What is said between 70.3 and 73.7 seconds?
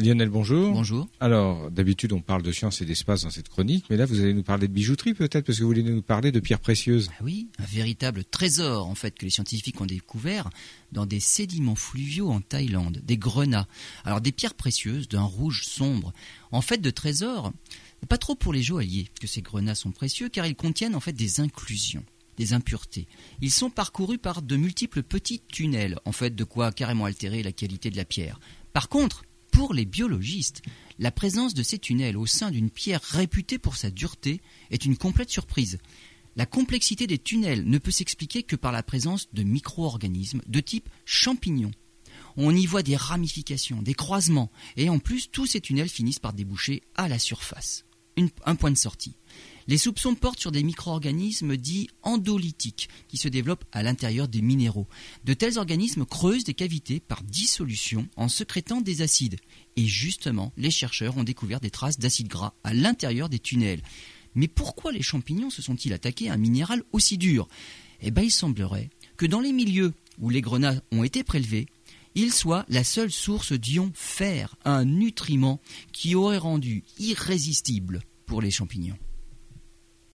les grenats ont été prélevés, il soit la seule source